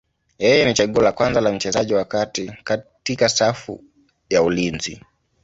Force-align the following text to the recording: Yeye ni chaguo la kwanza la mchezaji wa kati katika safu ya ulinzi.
Yeye 0.39 0.65
ni 0.65 0.73
chaguo 0.73 1.01
la 1.03 1.11
kwanza 1.11 1.41
la 1.41 1.51
mchezaji 1.51 1.93
wa 1.93 2.05
kati 2.05 2.51
katika 2.63 3.29
safu 3.29 3.83
ya 4.29 4.43
ulinzi. 4.43 5.01